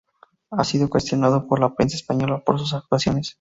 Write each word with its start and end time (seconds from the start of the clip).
Ha 0.49 0.63
sido 0.63 0.89
cuestionado 0.89 1.47
por 1.47 1.59
la 1.59 1.75
prensa 1.75 1.95
española 1.95 2.41
por 2.43 2.57
sus 2.57 2.73
actuaciones. 2.73 3.29